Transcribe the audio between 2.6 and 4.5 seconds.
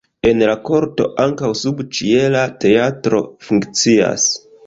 teatro funkcias.